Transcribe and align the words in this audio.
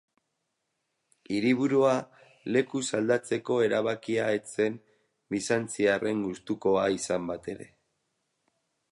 Hiriburua 1.33 1.91
lekuz 2.55 2.81
aldatzeko 2.99 3.57
erabakia 3.65 4.29
ez 4.37 4.55
zen 4.55 4.79
bizantziarren 5.35 6.23
gustukoa 6.29 6.87
izan 6.97 7.29
batere. 7.33 7.69